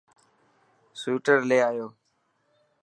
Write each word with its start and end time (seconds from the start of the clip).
سوئٽر 1.01 1.37
لي 1.49 1.57
آيو. 1.69 1.87